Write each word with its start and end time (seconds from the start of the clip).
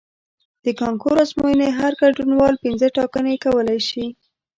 د 0.63 0.67
کانکور 0.81 1.15
ازموینې 1.23 1.69
هر 1.79 1.91
ګډونوال 2.01 2.55
پنځه 2.63 2.87
ټاکنې 2.97 3.35
کولی 3.45 3.79
شي. 3.89 4.05